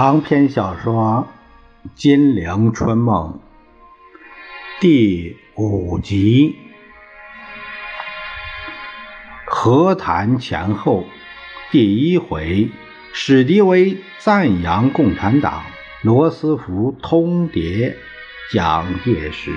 [0.00, 1.28] 长篇小说
[1.94, 3.38] 《金陵春梦》
[4.80, 6.56] 第五集，
[9.44, 11.04] 和谈前后，
[11.70, 12.70] 第一回，
[13.12, 15.64] 史迪威赞扬共产党，
[16.00, 17.94] 罗斯福通牒
[18.50, 19.52] 蒋介石。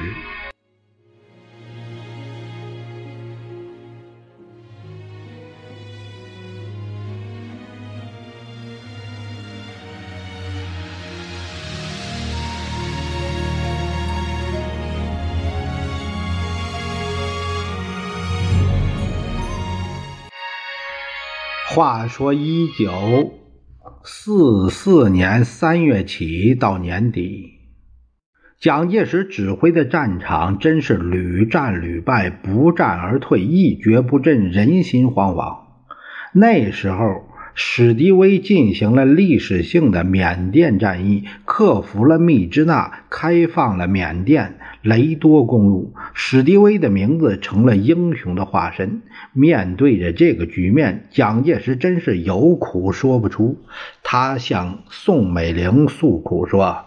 [21.75, 23.33] 话说，一九
[24.03, 27.53] 四四年三月起到年底，
[28.59, 35.61] 蒋介石指挥的战场真是屡战屡败，不战而退，一蹶不振，人心惶惶。
[36.31, 37.23] 那时候。
[37.55, 45.93] 史迪威进行了历史性的缅甸战役，克服了密支那，开放了缅甸雷多公路。
[46.13, 49.01] 史迪威的名字成了英雄的化身。
[49.33, 53.59] 面对着这个局面，蒋介石真是有苦说不出。
[54.01, 56.85] 他向宋美龄诉苦说：“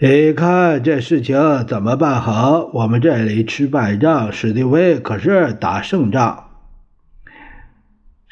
[0.00, 2.68] 你看这事情怎么办好？
[2.74, 6.48] 我们这里吃败仗，史迪威可是打胜仗。”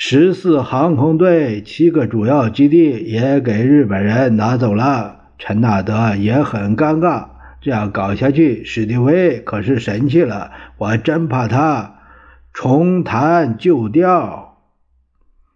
[0.02, 7.26] 十四航空队七个主要基地也给日本人拿走了，陈纳德也很尴尬。
[7.60, 11.96] 这样搞下去，史迪威可是神气了，我真怕他
[12.54, 14.56] 重弹旧调。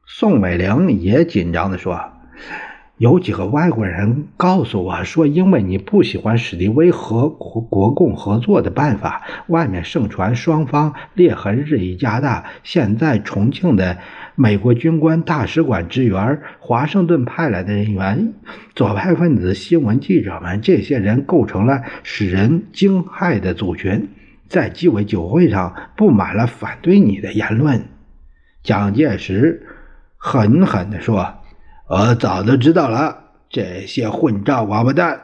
[0.05, 1.98] 宋美龄也紧张地说。
[2.98, 12.45] 有几个外国人告诉我说，因为你不喜欢史迪威和国国共合作的办法，外面盛传双方裂痕日益加大。
[12.63, 13.98] 现在重庆的
[14.36, 18.33] 美国军官大使馆职员、华盛顿派来的人员、
[18.77, 24.08] 左派分子、新闻记者们，这些人构成了使人惊骇的组群，
[24.46, 27.86] 在鸡尾酒会上布满了反对你的言论。
[28.63, 29.67] 蒋介石
[30.17, 31.40] 狠狠地说。
[31.86, 35.20] 我早就知道了，这些混账王八蛋。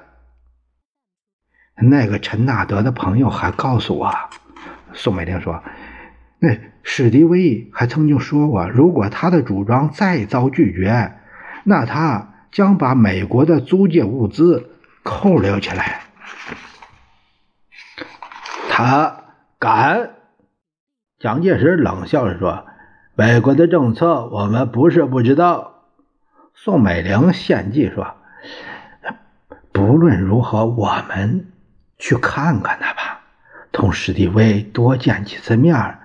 [1.82, 4.14] 那个陈纳德的朋友还告诉我，
[4.92, 5.62] 宋美龄说，
[6.38, 11.14] 那史迪威还曾经说过，如果他的主张再遭拒绝，
[11.64, 14.68] 那他将把美国的租借物资
[15.02, 16.02] 扣留起来。
[18.68, 19.24] 他
[19.58, 20.10] 敢？
[21.18, 22.66] 蒋介石冷笑着说
[23.16, 25.76] ：“美国的政策，我们不是不知道。”
[26.62, 28.16] 宋美龄献计说
[29.72, 31.46] ：“不论如何，我们
[31.98, 33.20] 去看看他吧，
[33.72, 35.96] 同史迪威多见几次面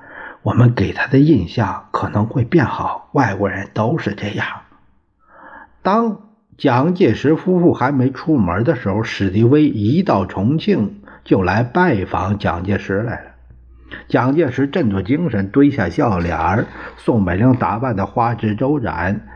[0.43, 3.09] 我们给他的印象可能会变好。
[3.11, 4.47] 外国人都是这样。”
[5.83, 6.21] 当
[6.57, 13.31] 蒋介石夫妇还没出门的时候，史迪威一到重庆就来拜访蒋介石来了。
[14.07, 19.27] 蒋介石振作精神，堆下笑脸宋美龄打扮的花枝招展。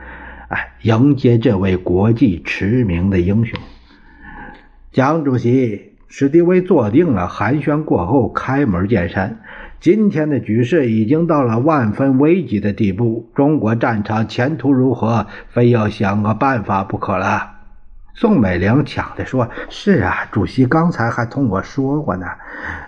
[0.49, 3.59] 哎，迎接这位国际驰名的英雄，
[4.91, 7.27] 蒋主席，史迪威坐定了。
[7.27, 9.41] 寒暄过后，开门见山。
[9.79, 17.51] 今天的局势已经到了万分危急的地步，中国战场前途如何，非要想个办法不可了。
[18.15, 22.25] 宋美龄抢着说：“是啊，主席刚才还同我说过呢，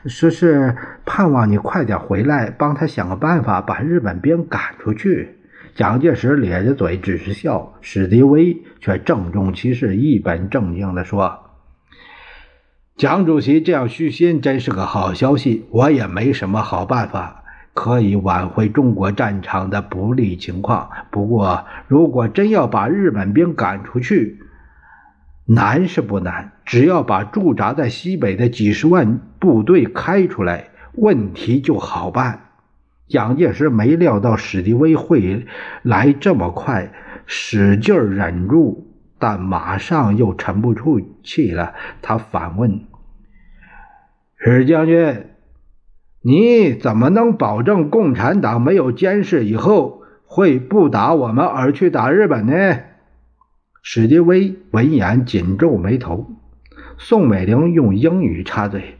[0.07, 5.37] 说是盼望你快点回来，帮他想个办法，把日本兵赶出去。”
[5.73, 7.73] 蒋介石咧着嘴，只是笑。
[7.81, 11.39] 史迪威却郑重其事、一本正经地说
[12.97, 15.65] ：“蒋主席这样虚心，真是个好消息。
[15.71, 17.43] 我也没什么好办法
[17.73, 20.89] 可以挽回中国战场的不利情况。
[21.09, 24.39] 不过，如果真要把日本兵赶出去，
[25.45, 32.47] 难是不难，只要把驻扎在西北的几十万部队开出来，问题就好办。”
[33.11, 35.45] 蒋介石没料到史迪威会
[35.83, 36.93] 来这么快，
[37.25, 38.87] 使劲忍住，
[39.19, 41.73] 但马上又沉不住气了。
[42.01, 42.85] 他反问
[44.39, 45.25] ：“史将军，
[46.21, 52.79] 你怎么能保证共产党没有监视以后会不打我们而去打日本呢？”
[53.83, 56.29] 史迪威闻言紧皱眉头。
[56.97, 58.99] 宋美龄用英语插嘴。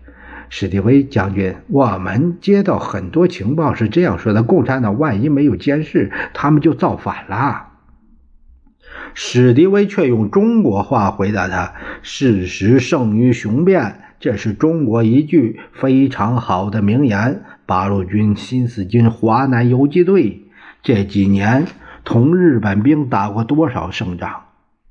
[0.54, 7.70] 史迪威将军，我们接到很多情报是这样说的：共产党万一没有监视，他们就造反了。
[9.14, 17.44] 史迪威却用中国话回答他：“事实胜于雄辩，这是中国一句非常好的名言。
[17.66, 20.48] 八路军新四军华南游击队
[20.84, 21.66] 这几年
[22.04, 24.42] 同日本兵打过多少胜仗？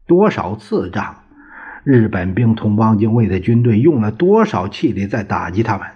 [0.07, 1.17] 多少次仗？
[1.85, 5.87] 日本兵同汪精卫的军队用了多少气力在打击他们？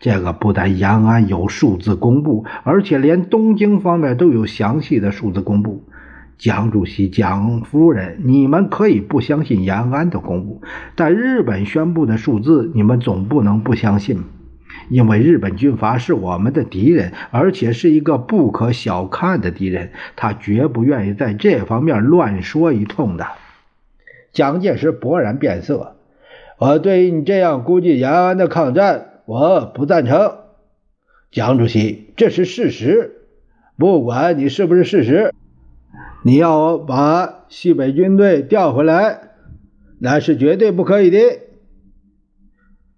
[0.00, 5.84] 这个不但延安有数字公布，而且连东京方面都有详细的数字公布。
[6.36, 10.62] 蒋主席、蒋夫人，你们可以不相信延安的公布，
[10.94, 14.24] 但日本宣布的数字，你们总不能不相信。
[14.88, 23.26] 因为日本军阀是我们的敌人，而且是一个不可小看的敌人，他绝不愿意在这方面乱说一通的。
[24.34, 25.94] 蒋介石勃然变色，
[26.58, 30.38] 我对于你这样估计延安的抗战，我不赞成。
[31.30, 33.22] 蒋主席，这是事实，
[33.78, 35.32] 不管你是不是事实，
[36.24, 39.30] 你要把西北军队调回来，
[40.00, 41.18] 那是绝对不可以的。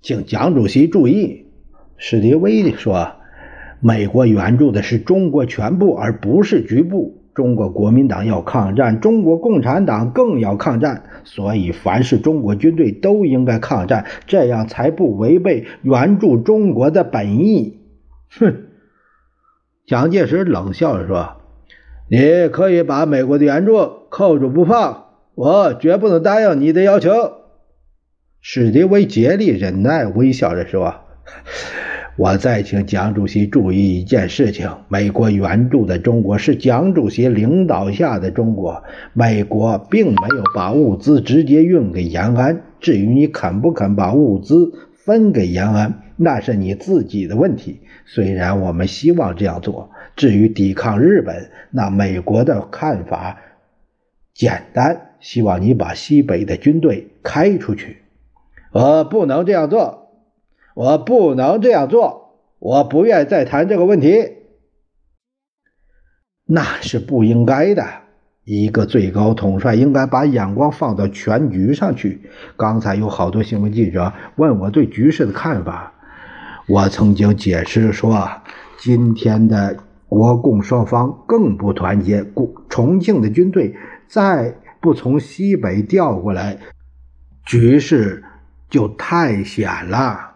[0.01, 1.47] 请蒋主席注意，
[1.99, 3.13] 史迪威说，
[3.81, 7.16] 美国援助的是中国全部，而不是局部。
[7.37, 17.79] 中国国民党要抗战，中国共产党更要抗战，所以凡是中国军队都应该抗战，这样才不违背援助中国的本意。
[18.41, 18.63] 哼！
[19.87, 21.37] 蒋介石冷笑着说
[22.11, 23.77] ：“你可以把美国的援助
[24.09, 25.05] 扣住不放，
[25.35, 27.11] 我绝不能答应你的要求。”
[28.41, 30.95] 史迪威竭力忍耐，微笑着说。
[32.17, 38.83] 我再请蒋主席注意一件事情：美国援助的中国是蒋主席领导下的中国，
[39.13, 42.63] 美国并没有把物资直接运给延安。
[42.81, 47.83] 至于你肯不肯把物资分给延安，那是你自己的问题。
[48.07, 53.37] 虽然我们希望这样做，至于抵抗日本，那美国的看法
[54.33, 57.99] 简单，希望你把西北的军队开出去。
[58.73, 60.06] 我不能这样做。
[60.77, 64.35] 我不能这样做，我不愿再谈这个问题。
[66.45, 67.83] 那是不应该的。
[68.45, 72.29] 一个最高统帅应该把眼光放到全局上去。
[72.59, 75.95] 刚才有好多新闻记者问我对局势的看法，
[76.69, 78.29] 我曾经解释说，
[78.77, 79.79] 今天的
[80.11, 82.23] 国共双方更不团结，
[82.69, 83.75] 重庆的军队
[84.07, 86.59] 再不从西北调过来，
[87.47, 88.23] 局势
[88.69, 90.36] 就太险了。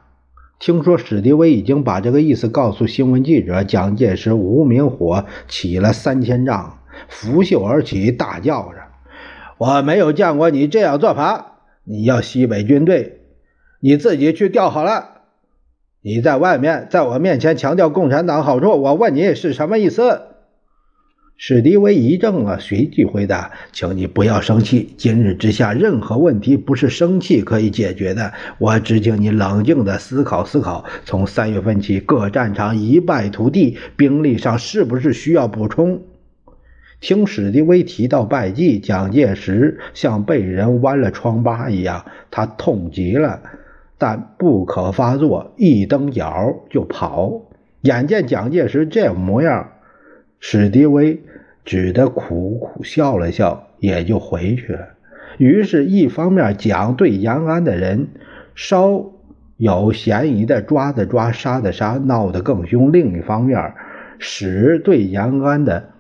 [0.60, 8.76] 听说史迪威已经把这个意思告诉新闻记者，蒋介石无名火起了三千丈，拂袖而起，大叫着
[9.56, 11.62] ：“我没有见过你这样做法！
[11.84, 13.22] 你要西北军队，
[13.80, 15.22] 你自己去调好了。
[16.02, 20.26] 你在外面，在我面前强调共产党好处，我问你是什么意思？”
[21.42, 24.92] 史迪威一怔了，随即回答：“请你不要生气。
[24.98, 28.34] 今日之下，任何问题不是生气可以解决的。
[28.58, 30.84] 我只请你冷静地思考思考。
[31.06, 36.02] 从三月份起，各战场一败涂地，兵力上是不是需要补充？”
[37.00, 43.40] 听史迪威提到败绩，蒋介石像被人剜了疮疤一样，他痛极了，
[43.96, 47.40] 但不可发作，一蹬脚就跑。
[47.81, 49.70] 眼见蒋介石这模样，
[50.38, 51.19] 史迪威。
[51.64, 54.88] 只得苦苦笑了笑，也就回去了。
[55.38, 58.08] 于是，一方面讲对延安的人
[58.54, 59.12] 稍
[59.56, 63.73] 有嫌疑的抓的抓，杀的杀，闹得更凶；另一方面，
[64.18, 65.90] 使对延安的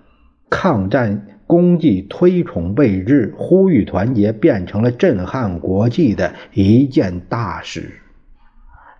[0.50, 7.92] 抗战功绩推崇备至，呼吁团结，变成了震撼国际的一件大事。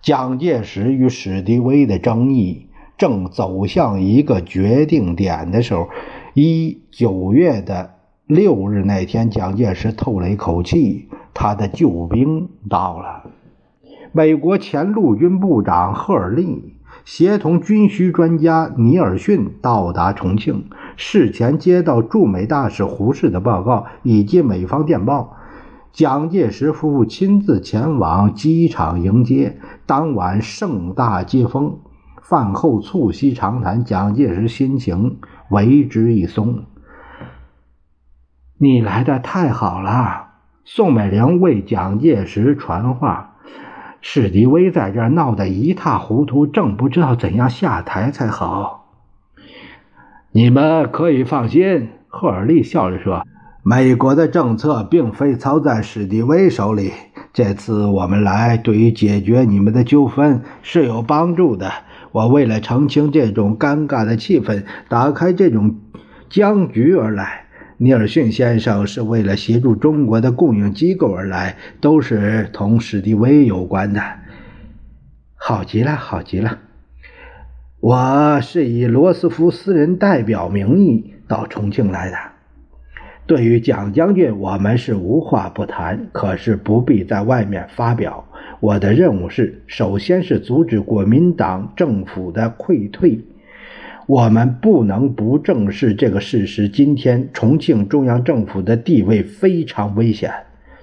[0.01, 5.89] 蒋介石与史迪威的争议正走向一个决定点的时候。
[6.33, 7.95] 一九月的
[8.25, 13.29] 六日那天，蒋介石透了一口气，他的救兵到了。
[14.13, 20.63] 美国前陆军部长赫尔利协同军需专家尼尔逊到达重庆，
[20.95, 25.35] 事前接到驻美大使胡适的报告以及美方电报，
[25.91, 31.79] 蒋介石夫妇亲自前往机场迎接，当晚盛大接风。
[32.21, 36.63] 饭后促膝长谈，蒋介石心情为之一松。
[38.57, 40.27] 你来的太好了，
[40.63, 43.35] 宋美龄为蒋介石传话。
[44.01, 48.87] 史迪威在这闹得一塌糊涂，正不知道怎样下台才好。
[50.31, 53.25] 你们可以放心，赫尔利笑着说
[53.61, 56.93] ：“美国的政策并非操在史迪威手里。
[57.33, 61.71] 这次我们来，对于解决你们的纠纷是有帮助的。”
[62.11, 65.77] 我为了澄清这种尴尬的气氛，打开这种
[66.29, 67.45] 僵局而来。
[67.77, 74.03] 尼尔逊先生是为了协助中国的供应机构而来，都是同史迪威有关的。
[75.35, 76.59] 好极了，好极了！
[77.79, 82.17] 我是以罗斯福私人代表名义到重庆来的。
[83.31, 88.21] 对于蒋将军，我们是无话不谈，可是不必在外面发表。
[88.59, 93.17] 我的任务是，首先是阻止国民党政府的溃退。
[94.05, 96.67] 我们不能不正视这个事实。
[96.67, 100.29] 今天，重庆中央政府的地位非常危险。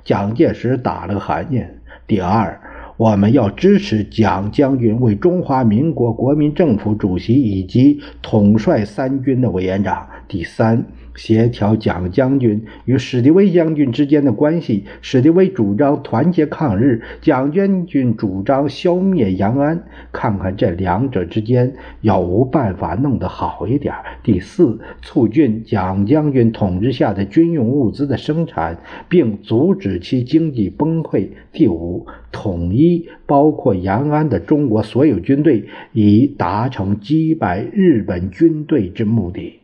[0.03, 1.67] 蒋介石打了个寒噤。
[2.07, 2.59] 第二，
[2.97, 10.09] 我们要支持蒋将军为中华民国国民政府主席以及统帅三军的委员长。
[10.27, 10.83] 第三。
[11.19, 14.85] 协调蒋将军与史迪威将军之间的关系。
[15.03, 19.83] 史迪威主张团结抗日，蒋将军主张消灭杨安。
[20.13, 23.93] 看看这两者之间有无办法弄得好一点。
[24.23, 31.29] 第四，促进蒋将军统治下的军用物资的生产，并阻止其经济崩溃。
[31.53, 39.58] 第五，统一包括杨安的中国所有军队，以达成击败日本军队之目的。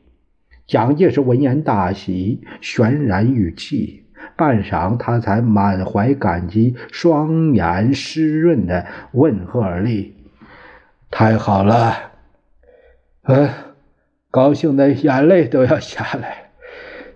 [0.67, 4.05] 蒋介石闻言大喜，泫然欲泣。
[4.37, 10.15] 半晌，他才满怀感激，双眼湿润的问赫尔利
[11.11, 11.95] ：“太好了！”
[13.23, 13.51] 呃，
[14.31, 16.51] 高兴的眼泪都要下来。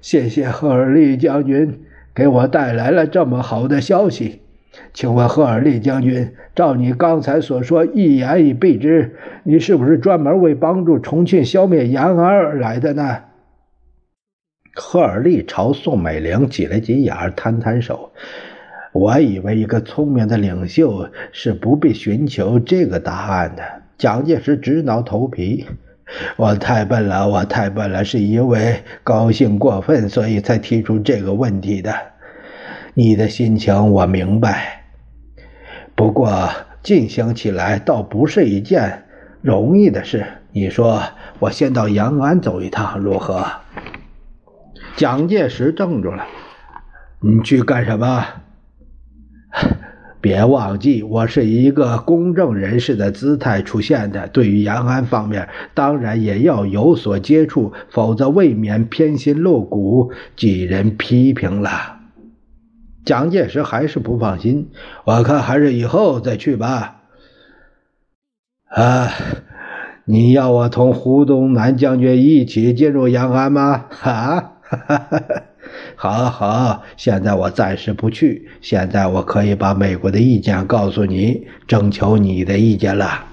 [0.01, 1.81] 谢谢赫尔利将军
[2.15, 4.43] 给我带来了这么好的消息。
[4.93, 13.23] 请问赫尔利将军，照你刚才所说，一言以蔽之，你是不是专门为帮助重庆消灭延安而来的呢？
[14.75, 18.13] 赫尔利朝宋美龄挤了挤眼，摊摊手。
[18.93, 23.63] 我以为一个聪明的领袖是不必寻求这个答案的。
[23.99, 25.67] 蒋介石直挠头皮
[26.37, 31.95] ：“我太笨了，我太笨了，是因为高兴过分，所以才提出这个问题的。
[32.95, 34.85] 你的心情我明白，
[35.95, 36.49] 不过
[36.83, 39.05] 进行起来倒不是一件
[39.43, 40.25] 容易的事。
[40.53, 41.03] 你说，
[41.39, 43.45] 我先到延安走一趟，如何？”
[44.99, 46.27] 蒋介石怔住了，
[47.21, 48.27] 你去干什么？
[50.21, 54.27] 别忘记，我是一个公正人士的姿态出现的。
[54.27, 62.01] 对于延安方面，当然也要有所接触，否则未免偏心露骨，几人批评了。
[63.05, 64.73] 蒋介石还是不放心，
[65.05, 67.03] 我看还是以后再去吧。
[68.69, 69.09] 啊，
[70.07, 73.85] 你要我同胡宗南将军一起进入延安吗？
[73.91, 74.55] 哈？
[74.71, 75.43] 哈哈哈哈
[75.97, 78.49] 好好，现在我暂时不去。
[78.61, 83.25] 现在我可以把美国的意见告诉你，征求你的意见了。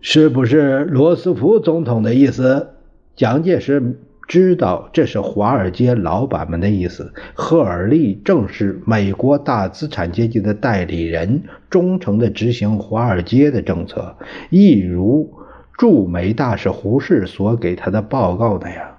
[0.00, 2.68] 是不是罗斯福总统的意思？
[3.16, 7.12] 蒋介石知道这是华尔街老板们的意思。
[7.34, 14.16] 赫尔利正是美国大资产阶级的代理人，忠诚地执行华尔街的政策，
[14.50, 15.32] 一如
[15.76, 18.93] 驻美大使胡适所给他的报告那样。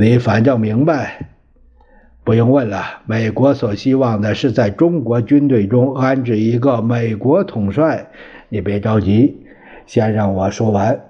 [0.00, 1.26] 你反正明白，
[2.22, 3.02] 不用问了。
[3.04, 8.06] 美国所希望的是在中国军队中安置一个美国统帅。
[8.48, 9.38] 你别着急，
[9.86, 11.00] 先让我说完。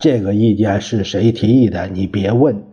[0.00, 1.86] 这个意见是谁提议的？
[1.86, 2.64] 你别问。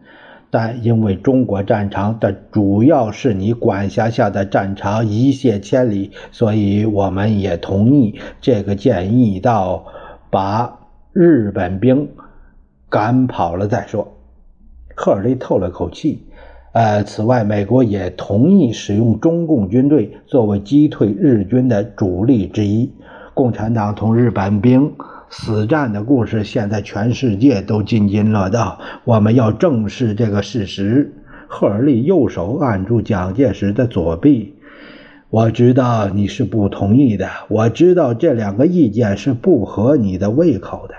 [0.49, 9.85] 但因为中国战场的主要是你管辖下的战场一泻千里，所以我们也同意这个建议，到
[10.31, 10.79] 把
[11.11, 12.09] 日本兵
[12.89, 14.17] 赶跑了再说。
[14.95, 16.23] 赫尔利透了口气，
[16.73, 22.91] 呃，此外，美国也同意使用中共军队作为击退日军的主力之一。
[23.33, 24.93] 共产党同日本兵
[25.29, 28.79] 死战的故事，现在全世界都津津乐道。
[29.03, 31.13] 我们要正视这个事实。
[31.47, 34.55] 赫尔利右手按住蒋介石的左臂，
[35.29, 40.95] 我知道你是不同意的，我知道这两个意见是不合你的胃口的。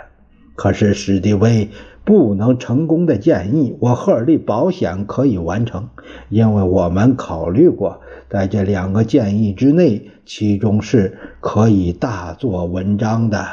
[0.54, 1.68] 可是史迪威。
[2.04, 5.88] 不能成功的建议，我赫尔利保险可以完成，
[6.28, 13.46] 因为我们考虑过，在这两个建议之内，其中是可以大做文章的。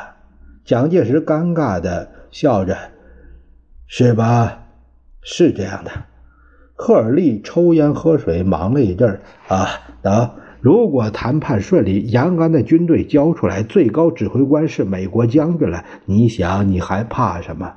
[0.66, 2.78] 蒋介石尴尬的笑着
[3.88, 4.66] ：“是吧？
[5.22, 5.92] 是这样的。”
[6.76, 9.68] 赫尔利抽烟喝水，忙了一阵儿啊，
[10.02, 17.76] 等，如果谈判顺利，延安的军队交出来，最高指挥官是美国将军了，你想，你还怕什么？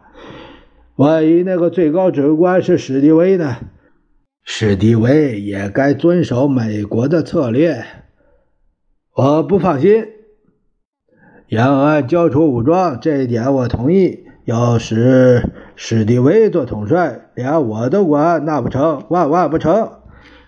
[0.96, 3.56] 万一那个最高指挥官是史迪威呢？
[4.44, 7.84] 史迪威也该遵守美国的策略。
[9.16, 10.06] 我不放心。
[11.48, 14.20] 延安交出武装，这一点我同意。
[14.44, 19.90] 要使史迪威做统帅，连我都管，那不成，万万不成。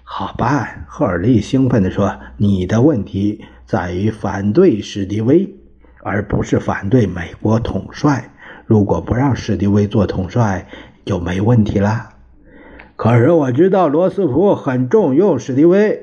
[0.04, 5.56] 好办，赫尔利兴奋地说：“你的问题在于反对史迪威，
[6.04, 8.32] 而不是反对美国统帅。”
[8.66, 10.66] 如果不让史迪威做统帅，
[11.04, 12.10] 就没问题了。
[12.96, 16.02] 可是我知道罗斯福很重用史迪威。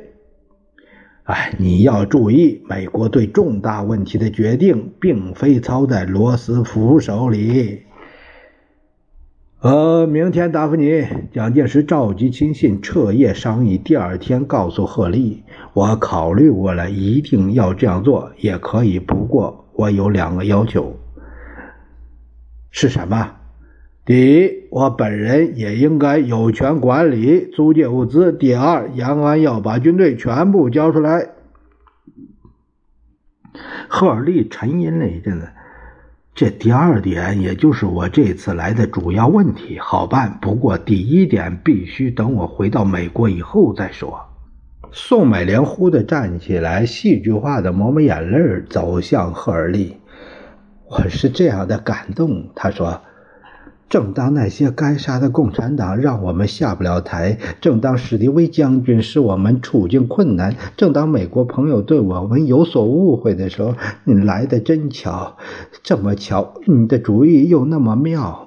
[1.23, 7.83] 哎，你要注意，美国对重大问题的决定并非操在罗斯福手里。
[9.61, 11.05] 呃，明天答复你。
[11.31, 15.43] 蒋介石召集亲信彻夜商议，第二天告诉贺立
[15.73, 18.99] ：“我考虑过了，一定要这样做，也可以。
[18.99, 20.97] 不过我有两个要求，
[22.73, 23.35] 是什么？
[24.03, 31.29] 第一，我本人也应该有权管理租借物资；第二，延安要把军队全部交出来。”
[33.87, 35.49] 赫尔利沉吟了一阵子。
[36.33, 40.39] 这第二点，也就是我这次来的主要问题，好办。
[40.41, 44.19] 不过第一点必须等我回到美国以后再说。
[44.91, 49.97] 宋美龄忽地站起来，戏剧化的抹抹眼泪，走向赫尔利。
[50.95, 53.01] 我是这样的感动，他说。
[53.89, 65.37] 正当那些该杀的共产党让我们下不了台，正当史迪威将军使我们处境困难，正当美国朋友对我们有所误会的时候，你来的真巧，
[65.83, 68.42] 这么巧，你的主意又那么妙。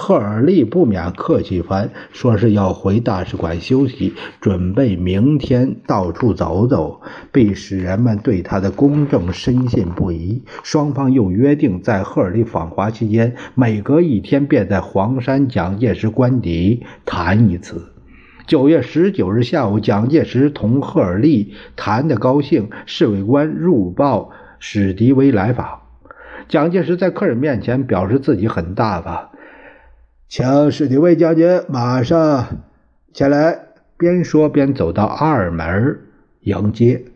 [0.00, 7.00] 赫尔利不免客气番，说是要回大使馆休息，准备明天到处走走，
[7.32, 10.44] 必使人们对他的公正深信不疑。
[10.62, 17.92] 双方又约定，在赫尔利访华期间，每隔一天便在黄山蒋介石官邸谈一次。
[18.46, 25.80] 九月十九日下午，蒋介石同赫尔利谈得高兴，侍卫官入报史迪威来访。
[26.48, 29.30] 蒋介石在客人面前表示自己很大方。
[30.28, 32.58] 请史迪威将军马上
[33.14, 33.60] 前来。
[33.96, 35.98] 边说边走到二门
[36.40, 37.06] 迎接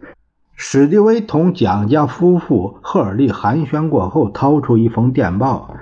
[0.56, 1.20] 史迪威。
[1.20, 5.76] 同蒋家夫妇赫尔利寒暄过后，掏出一封电报：“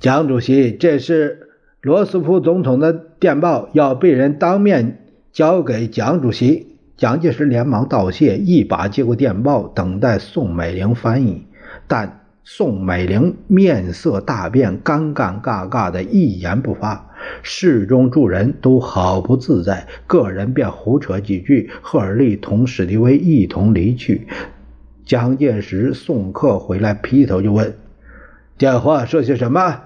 [0.00, 1.50] 蒋主席，这是
[1.82, 11.46] 罗斯福总统的电报，要被人当面交给蒋主席。”蒋介石连忙道谢，一把接过电报，等待宋美龄翻译，
[11.86, 12.23] 但。
[12.46, 17.10] 宋美龄面色大变，尴尴尬尬的一言不发。
[17.42, 21.70] 室中诸人都好不自在，个人便胡扯几句。
[21.80, 24.28] 赫尔利同史迪威一同离去。
[25.06, 27.78] 蒋介石送客回来，劈头就问
[28.58, 29.84] ：“电话说些什么？”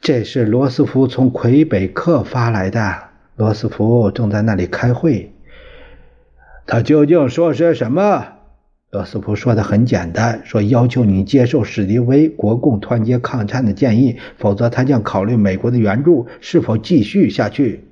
[0.00, 3.10] 这是罗斯福从魁北克发来的。
[3.36, 5.34] 罗斯福正在那里开会。
[6.66, 8.28] 他究竟说些什么？
[8.94, 17.88] 罗斯福说的很简单，说要求你接受史迪威国共团结抗战的建议，否则他将考虑美国的援助是否继续下去。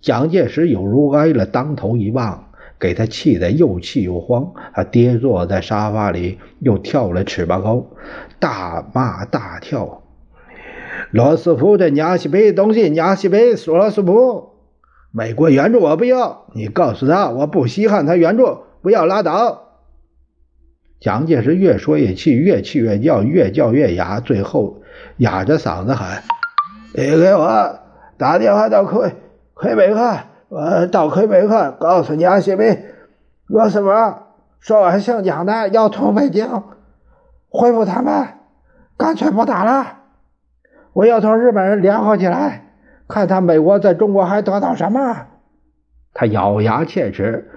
[0.00, 2.44] 蒋介石有如挨了当头一棒，
[2.78, 7.84] 给他气得又气又慌，他跌坐在沙发里，又跳了尺八高，
[8.38, 10.02] 大骂大跳。
[11.10, 14.50] 罗斯福这娘西北东西，娘西北说罗斯福，
[15.10, 19.71] 美国援助我不要，你告诉他我不稀罕他援助，不要拉倒。
[21.02, 24.82] 蒋介石越说越气，越气越叫，越叫越哑，最后
[25.16, 26.22] 哑着嗓子喊
[26.94, 27.80] ：“你给我
[28.16, 29.12] 打电话到魁
[29.52, 30.16] 魁北克，
[30.48, 32.84] 我到魁北克告诉蒋介石，
[33.48, 33.88] 罗斯福
[34.60, 36.46] 说我还姓蒋的要从北京
[37.48, 38.38] 恢复谈判，
[38.96, 39.98] 干脆不打了。
[40.92, 42.74] 我要同日本人联合起来，
[43.08, 45.26] 看他美国在中国还得到什么。”
[46.14, 47.50] 他咬牙切齿：“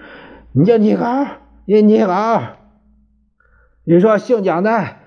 [0.51, 1.27] 你叫你搞，
[1.65, 2.41] 你你搞。”
[3.87, 4.97] 你说姓蒋的，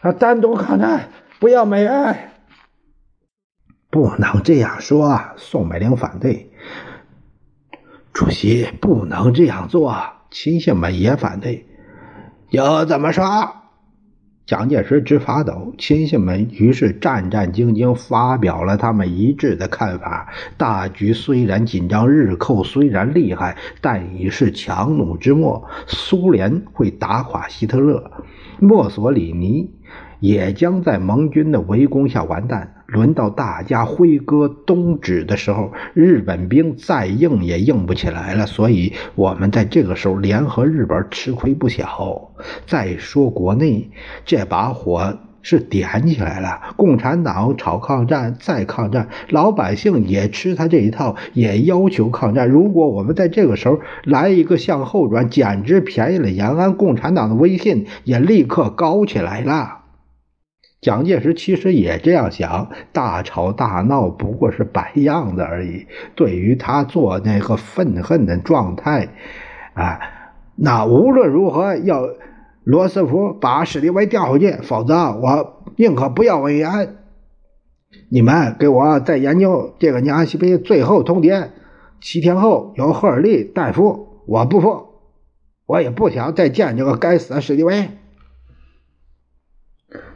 [0.00, 2.32] 他单独抗战，不要美元，
[3.90, 5.20] 不能这样说。
[5.36, 6.50] 宋美龄反对，
[8.14, 9.94] 主席不能这样做。
[10.30, 11.66] 亲信们也反对，
[12.48, 13.22] 又怎么说？
[14.44, 15.72] 蒋介石直发抖。
[15.78, 25.68] 亲信们于是战战兢兢发表了他们一致的看法：大局虽然紧张，日寇虽然厉害，但已是强弩之末。
[25.86, 28.10] 苏联会打垮希特勒。
[28.58, 29.70] 墨索里尼
[30.22, 32.74] 也将在盟军的围攻下完蛋。
[32.86, 38.46] 轮到大家挥戈东指的时候，日本兵再硬也硬不起来了。
[38.46, 42.30] 所以，我们在这个时候联合日本，吃亏不小。
[42.66, 43.90] 再说国内
[44.26, 52.48] 这把火是点起来了，共产党吵抗战，再抗战，老百姓也吃他这一套，也要求抗战。
[52.48, 56.76] 如果我们在这个时候来一个向后转，简直便宜了延安。
[56.76, 59.78] 共产党的威信也立刻高起来了。
[60.82, 65.86] 蒋介石其实也这样想，大吵大闹不过是摆样子而已。
[66.16, 69.08] 对于他做那个愤恨的状态，
[69.74, 70.00] 啊，
[70.56, 72.02] 那无论如何要
[72.64, 76.96] 罗斯福把史迪威调回去，否则我宁可不要文安。
[78.10, 81.50] 你们给我再研究这个娘西北最后通牒，
[82.00, 84.08] 七天后由赫尔利代付。
[84.26, 84.86] 我不服，
[85.66, 87.88] 我也不想再见这个该死的史迪威。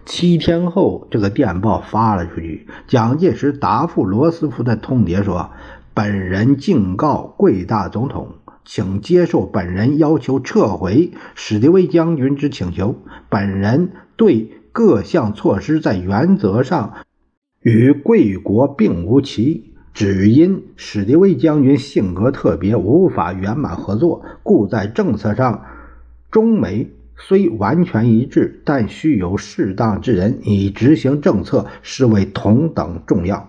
[0.07, 2.69] 七天后，这个电报发了出去。
[2.87, 5.51] 蒋介石答复罗斯福的通牒说
[5.93, 8.29] ：“本人敬告贵大总统，
[8.65, 12.95] 请接受本人要求撤回史迪威将军之请求。
[13.29, 16.95] 本人对各项措施在原则上
[17.61, 25.63] 与贵国并无歧义。”只因史迪威将军性格特别，无法圆满合作，故在政策上，
[26.31, 33.49] 中美虽完全一致，但需有适当之人以执行政策，视为同等重要。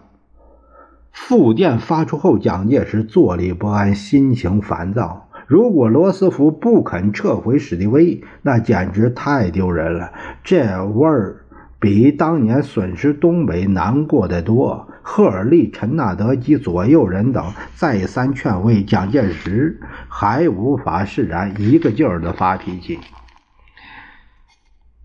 [1.12, 5.30] 复电发出后，蒋介石坐立不安，心情烦躁。
[5.48, 10.12] 如果罗斯福不肯撤回史迪威，那简直太丢人了，
[10.44, 11.46] 这味儿
[11.80, 14.88] 比当年损失东北难过的多。
[15.02, 23.00] 赫尔利、陈纳德及左右人等再三劝慰蒋介石，还无法释然，一个劲儿的发脾气。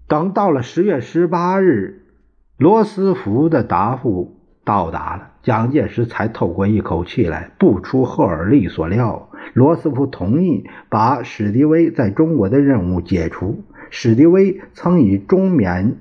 [0.08, 2.02] 等到了十月十八日，
[2.58, 7.50] 罗斯福的答复到达了，蒋介石才透过一口气来。
[7.58, 13.64] 不出赫尔利所料，罗斯福同意把史迪威在中国的任务解除。
[13.90, 15.96] 史迪威曾以中缅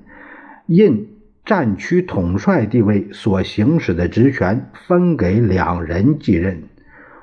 [0.67, 1.07] 印。
[1.43, 6.65] 战区统帅地位所行使的职权分给两人继任。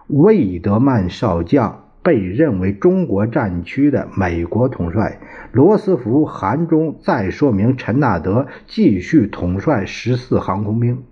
[0.08, 5.20] 魏德曼少将被认为中国战区的美国统帅。
[5.52, 11.02] 罗斯福函中再说明，陈纳德继续统帅十四航空兵，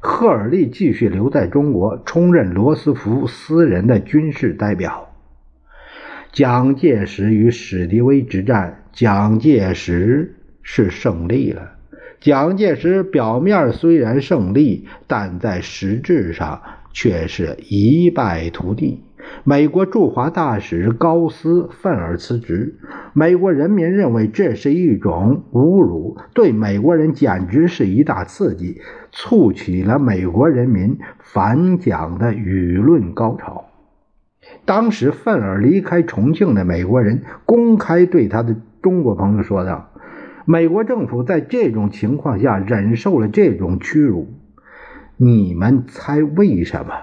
[0.00, 5.10] 赫尔利继续留在中国，充任罗斯福私人的军事代表。
[6.32, 11.74] 蒋介石与史迪威之战，蒋介石是胜利了。
[12.18, 16.62] 蒋介石表面虽然胜利，但在实质上
[16.92, 19.04] 却是一败涂地。
[19.44, 22.78] 美国驻华大使高斯愤而辞职，
[23.12, 28.80] 美国人民认为这是一种侮辱，对美国人简直是一大刺激，
[29.12, 33.66] 促起了美国人民反蒋的舆论高潮。
[34.64, 39.90] 当时愤而离开重庆的美国人公开对他的中国朋友说道。
[40.48, 44.28] 美国政府在这种情况下忍受了这种屈辱，
[45.16, 46.94] 你们猜为什么？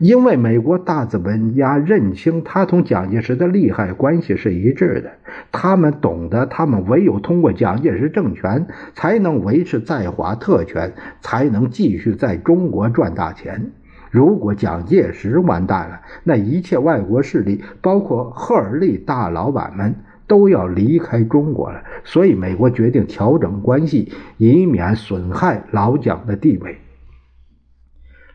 [0.00, 5.12] 因为美国大资本家认清他同蒋介石的利害关系是一致的，
[5.52, 13.70] 他们懂得，他们唯有通过蒋介石政权才能维持在华特权，才能继续在中国赚大钱。
[14.10, 19.94] 如果蒋介石完蛋了，那一切外国势力，包括赫尔利大老板们。
[20.26, 26.78] 都要离开中国了，所以美国决定调整关系，以免损害老蒋的地位。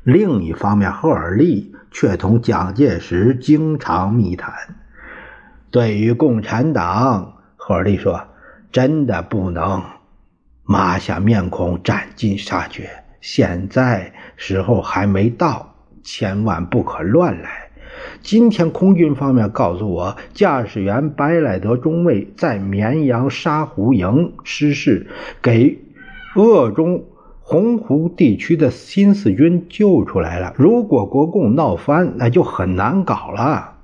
[0.06, 4.54] 另一方面，赫尔利却同蒋介石经常密谈。
[5.72, 8.22] 对于共产党，赫尔利说
[8.72, 9.82] ：“真的不能
[10.64, 12.88] 抹下面孔，斩尽杀绝。
[13.20, 17.72] 现在时候还没到，千万不可乱来。”
[18.22, 25.08] 今天空军方面告诉我，驾驶员白莱德中尉在绵阳沙湖营失事，
[25.42, 25.80] 给
[26.36, 27.06] 鄂中
[27.48, 30.56] 洪湖地区的新四军救出来了。
[30.58, 33.76] 如果国共闹翻，那就很难搞了。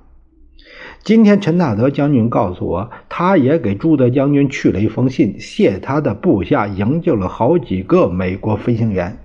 [1.04, 9.16] 今天陈纳德将军告诉我，他也给朱德将军去了一封信，谢他的部下营救了好几个美国飞行员。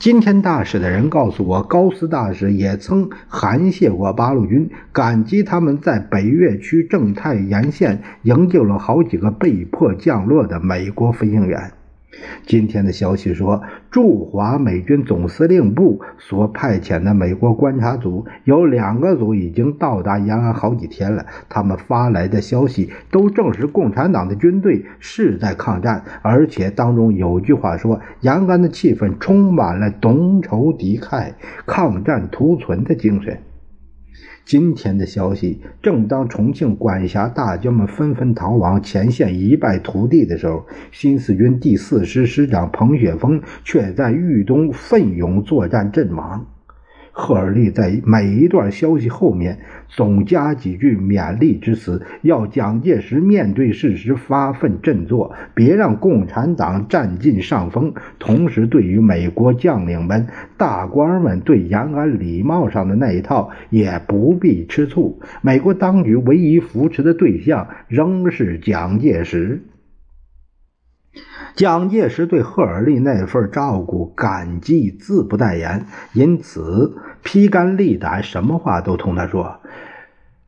[0.00, 11.70] 今天大使的人告诉我，高斯大使也曾函谢过八路军，感激他们在北岳区正太沿线营救了好几个被迫降落的美国飞行员。
[12.46, 21.24] 今天的消息说，驻华美军总司令部所派遣的美国观察组有两个组已经到达延安好几天了。
[21.48, 31.32] 他们发来的消息都证实共产党的军队是在抗战，而且当中有句话说，延安的气氛充满了同仇敌忾、
[31.66, 33.38] 抗战图存的精神。
[34.44, 46.46] 今天的消息，正当重庆管辖大军们纷纷逃亡，前线一败涂地的时候，新四军第四师师长彭雪枫却在豫东奋勇作战阵亡。
[47.16, 57.94] 赫尔利在每一段消息后面总加几句勉励之词，要蒋介石面对事实发奋振作，别让共产党占尽上风。
[58.18, 65.20] 同时，对于美国将领们、大官们对延安礼貌上的那一套，也不必吃醋。
[65.40, 69.62] 美国当局唯一扶持的对象仍是蒋介石。
[71.56, 79.60] 蒋介石对赫尔利那份照顾感激自不待言，因此披肝沥胆，什么话都同他说。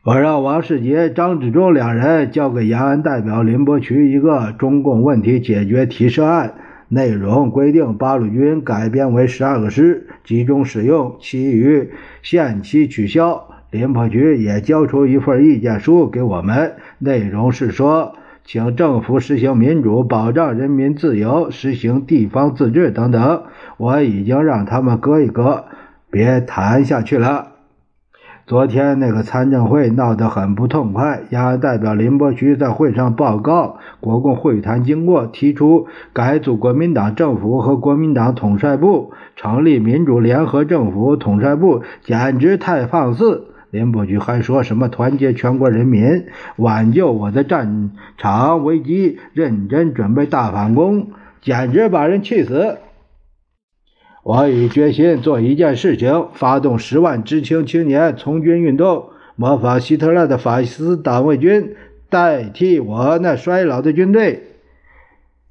[0.03, 6.55] 我让王世杰、张治中两人交给延安代表林伯渠一个中共问题解决提设案，
[6.89, 11.91] 内容规定八路军改编为十二个师，集中使用，其余
[12.23, 13.49] 限期取消。
[13.71, 18.17] 林伯渠也交出一份意见书给我们，内容是说。
[18.47, 23.43] 请政府实行民主，保障人民自由，实行地方自治等等。
[23.77, 25.65] 我已经让他们搁一搁，
[26.13, 27.49] 别谈下去了。
[28.47, 31.23] 昨天那个参政会闹得很不痛快。
[31.31, 43.56] 延安代表林伯渠在会上报告国共会谈经过，提出改组国民党政府和国民党统帅部，成立民主联合政府统帅部，简直太放肆。
[43.77, 51.11] 林伯渠还说什么团结全国人民，挽救我的战场危机，认真准备大反攻，
[51.43, 52.79] 简直把人气死。
[54.23, 61.77] 我已决心做一件事情，发动十万知青青年从军运动，模仿希特勒的法西斯党卫军，
[62.09, 64.43] 代替我那衰老的军队。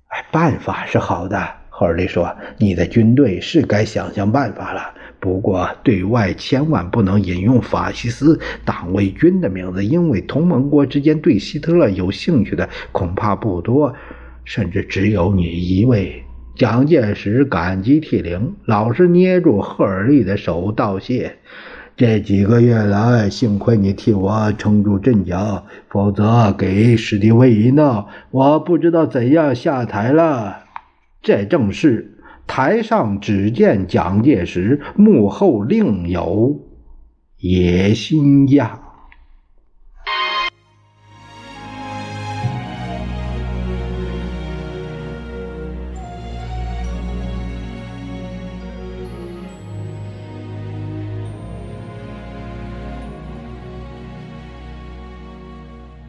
[0.07, 4.95] 哎，办法是好的，赫尔利说，你的军队是该想想办法了。
[5.25, 13.91] 不过，对外千万不能引用法西斯党卫军的名字，因为同盟国之间对希特勒有兴趣的恐怕不多，
[14.43, 15.41] 甚至只有你
[15.79, 16.23] 一位。
[16.55, 21.37] 蒋介石感激涕零，老是捏住赫尔利的手道谢。
[21.97, 30.57] 这几个月来，幸亏你替我撑住阵脚，否则给史迪威一闹，我不知道怎样下台了。
[31.23, 32.11] 这正是。
[32.47, 36.59] 台上只见蒋介石，幕后另有
[37.37, 38.84] 野心家。